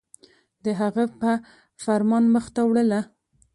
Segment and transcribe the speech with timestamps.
[0.63, 1.31] د هغه په
[1.83, 3.01] فرمان مخ ته وړله